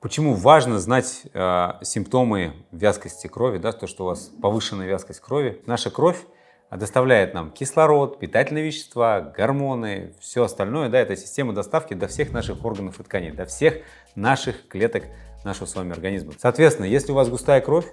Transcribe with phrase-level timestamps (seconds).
[0.00, 5.60] Почему важно знать э, симптомы вязкости крови, да, то, что у вас повышенная вязкость крови.
[5.66, 6.24] Наша кровь
[6.70, 10.88] доставляет нам кислород, питательные вещества, гормоны, все остальное.
[10.88, 13.78] Да, это система доставки до всех наших органов и тканей, до всех
[14.14, 15.02] наших клеток
[15.44, 16.32] нашего с вами организма.
[16.38, 17.86] Соответственно, если у вас густая кровь,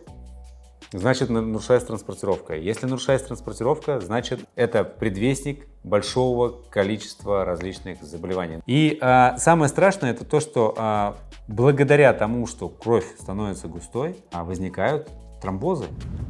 [0.97, 2.55] значит нарушается транспортировка.
[2.55, 8.59] Если нарушается транспортировка, значит это предвестник большого количества различных заболеваний.
[8.65, 11.15] И а, самое страшное это то, что а,
[11.47, 15.09] благодаря тому, что кровь становится густой, а, возникают
[15.41, 15.87] тромбозы.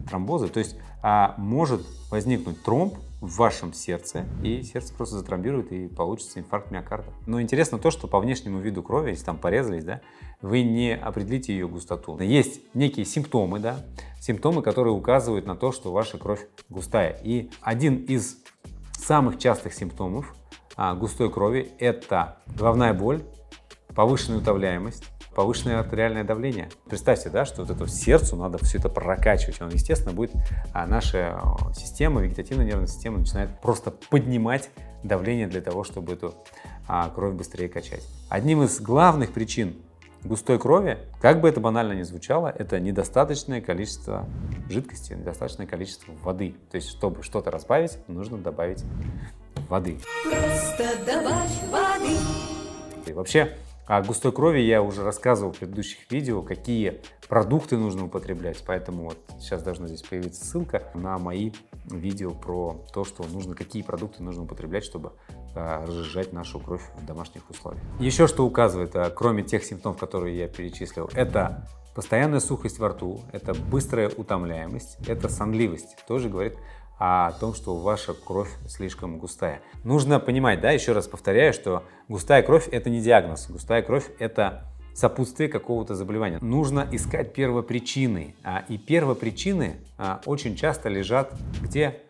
[0.09, 5.87] Тромбозы, то есть а, может возникнуть тромб в вашем сердце, и сердце просто затромбирует, и
[5.87, 7.11] получится инфаркт миокарда.
[7.25, 10.01] Но интересно то, что по внешнему виду крови, если там порезались, да,
[10.41, 12.19] вы не определите ее густоту.
[12.19, 13.77] Есть некие симптомы, да,
[14.19, 17.19] симптомы, которые указывают на то, что ваша кровь густая.
[17.23, 18.37] И один из
[18.97, 20.35] самых частых симптомов
[20.75, 23.23] а, густой крови– это головная боль,
[23.95, 25.03] повышенная утовляемость,
[25.35, 26.69] повышенное артериальное давление.
[26.87, 29.61] Представьте, да, что вот это сердцу надо все это прокачивать.
[29.61, 30.31] Он, естественно, будет,
[30.73, 31.39] а наша
[31.75, 34.69] система, вегетативная нервная система начинает просто поднимать
[35.03, 36.33] давление для того, чтобы эту
[36.87, 38.03] а, кровь быстрее качать.
[38.29, 39.75] Одним из главных причин
[40.23, 44.27] густой крови, как бы это банально ни звучало, это недостаточное количество
[44.69, 46.55] жидкости, недостаточное количество воды.
[46.71, 48.83] То есть, чтобы что-то разбавить, нужно добавить
[49.69, 49.99] воды.
[50.23, 52.17] Просто добавь воды.
[53.05, 53.55] И вообще,
[53.87, 59.17] о густой крови я уже рассказывал в предыдущих видео, какие продукты нужно употреблять, поэтому вот
[59.39, 61.51] сейчас должна здесь появиться ссылка на мои
[61.85, 65.13] видео про то, что нужно, какие продукты нужно употреблять, чтобы
[65.55, 67.83] а, разжижать нашу кровь в домашних условиях.
[67.99, 73.21] Еще что указывает, а, кроме тех симптомов, которые я перечислил, это постоянная сухость во рту,
[73.31, 75.95] это быстрая утомляемость, это сонливость.
[76.07, 76.57] Тоже говорит
[76.97, 79.61] о том, что ваша кровь слишком густая.
[79.83, 84.63] Нужно понимать, да, еще раз повторяю, что густая кровь это не диагноз, густая кровь это
[84.95, 86.39] сопутствие какого-то заболевания.
[86.41, 92.01] Нужно искать первопричины, а, и первопричины а, очень часто лежат где?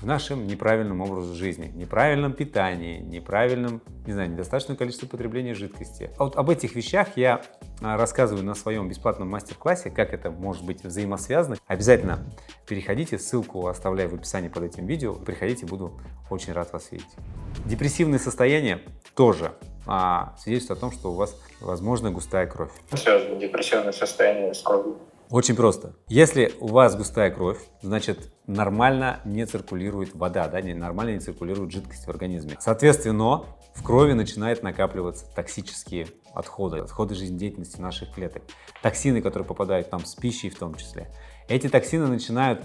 [0.00, 6.10] В нашем неправильном образе жизни, неправильном питании, неправильном, не знаю, недостаточном количестве потребления жидкости.
[6.16, 7.42] А вот об этих вещах я
[7.82, 11.56] а, рассказываю на своем бесплатном мастер-классе, как это может быть взаимосвязано.
[11.66, 12.26] Обязательно
[12.66, 15.14] переходите, ссылку оставляю в описании под этим видео.
[15.14, 17.10] Приходите, буду очень рад вас видеть.
[17.66, 18.80] Депрессивные состояния
[19.14, 19.52] тоже
[19.86, 22.72] а, свидетельствуют о том, что у вас, возможно, густая кровь.
[22.94, 24.96] Связано депрессивное состояние с кровью.
[25.30, 25.94] Очень просто.
[26.08, 31.70] Если у вас густая кровь, значит нормально не циркулирует вода, да, не, нормально не циркулирует
[31.70, 32.56] жидкость в организме.
[32.58, 38.42] Соответственно, в крови начинают накапливаться токсические отходы, отходы жизнедеятельности наших клеток,
[38.82, 41.08] токсины, которые попадают там с пищей в том числе.
[41.46, 42.64] Эти токсины начинают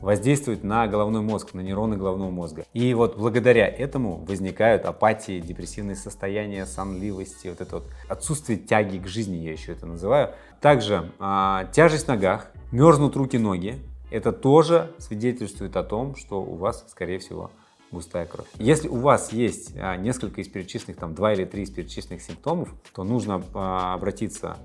[0.00, 2.64] воздействует на головной мозг, на нейроны головного мозга.
[2.72, 9.06] И вот благодаря этому возникают апатии, депрессивные состояния, сонливости, вот это вот отсутствие тяги к
[9.06, 10.30] жизни, я еще это называю.
[10.60, 13.78] Также а, тяжесть в ногах, мерзнут руки-ноги,
[14.10, 17.50] это тоже свидетельствует о том, что у вас, скорее всего,
[17.92, 18.46] густая кровь.
[18.58, 22.74] Если у вас есть а, несколько из перечисленных, там два или три из перечисленных симптомов,
[22.94, 24.56] то нужно а, обратиться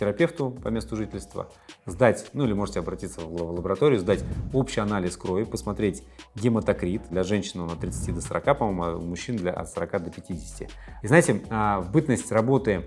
[0.00, 1.50] терапевту по месту жительства,
[1.84, 4.24] сдать, ну или можете обратиться в лабораторию, сдать
[4.54, 6.02] общий анализ крови, посмотреть
[6.34, 10.04] гематокрит для женщин он от 30 до 40, по-моему, а у мужчин для, от 40
[10.04, 10.70] до 50.
[11.02, 12.86] И знаете, а, в бытность работы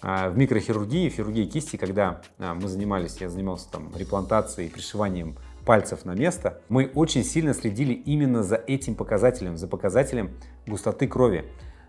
[0.00, 6.06] а, в микрохирургии, в хирургии кисти, когда мы занимались, я занимался там реплантацией, пришиванием пальцев
[6.06, 10.30] на место, мы очень сильно следили именно за этим показателем, за показателем
[10.66, 11.44] густоты крови.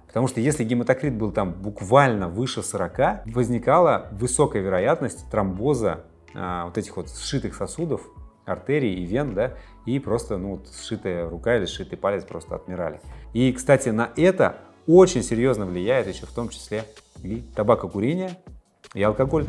[0.09, 6.03] Потому что если гематокрит был там буквально выше 40, возникала высокая вероятность тромбоза
[6.33, 8.01] а, вот этих вот сшитых сосудов,
[8.43, 9.53] артерий и вен, да,
[9.85, 12.99] и просто, ну, вот, сшитая рука или сшитый палец просто отмирали.
[13.33, 16.85] И, кстати, на это очень серьезно влияет еще в том числе
[17.21, 18.31] и табакокурение,
[18.95, 19.45] и алкоголь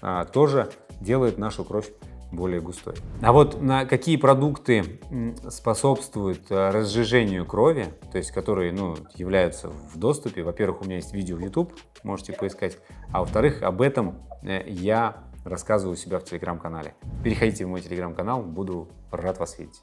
[0.00, 0.70] а, тоже
[1.02, 1.90] делает нашу кровь
[2.30, 2.94] более густой.
[3.22, 5.00] А вот на какие продукты
[5.48, 11.14] способствуют э, разжижению крови, то есть которые ну, являются в доступе, во-первых, у меня есть
[11.14, 11.72] видео в YouTube,
[12.02, 12.78] можете поискать,
[13.12, 16.94] а во-вторых, об этом э, я рассказываю у себя в телеграм-канале.
[17.24, 19.80] Переходите в мой телеграм-канал, буду рад вас видеть.